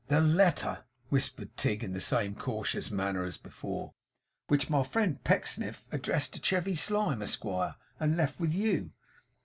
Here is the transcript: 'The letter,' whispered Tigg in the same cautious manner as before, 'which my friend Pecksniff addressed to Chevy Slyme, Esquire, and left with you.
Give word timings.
'The 0.07 0.19
letter,' 0.19 0.83
whispered 1.09 1.55
Tigg 1.55 1.83
in 1.83 1.93
the 1.93 2.01
same 2.01 2.33
cautious 2.33 2.89
manner 2.89 3.23
as 3.23 3.37
before, 3.37 3.93
'which 4.47 4.67
my 4.67 4.81
friend 4.81 5.23
Pecksniff 5.23 5.85
addressed 5.91 6.33
to 6.33 6.39
Chevy 6.41 6.73
Slyme, 6.73 7.21
Esquire, 7.21 7.75
and 7.99 8.17
left 8.17 8.39
with 8.39 8.51
you. 8.51 8.93